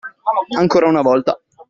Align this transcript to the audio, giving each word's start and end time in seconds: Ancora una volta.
Ancora 0.57 0.87
una 0.87 1.01
volta. 1.03 1.39